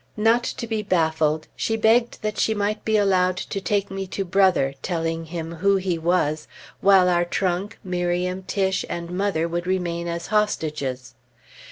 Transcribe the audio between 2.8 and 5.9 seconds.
be allowed to take me to Brother, telling him who